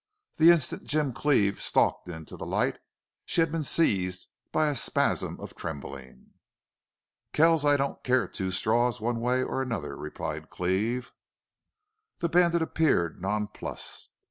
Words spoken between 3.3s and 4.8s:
had been seized by a